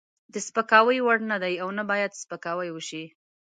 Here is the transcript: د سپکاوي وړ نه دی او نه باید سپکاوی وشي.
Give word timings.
د 0.33 0.35
سپکاوي 0.47 0.99
وړ 1.03 1.17
نه 1.31 1.37
دی 1.43 1.53
او 1.63 1.69
نه 1.77 1.83
باید 1.91 2.17
سپکاوی 2.21 2.69
وشي. 2.71 3.05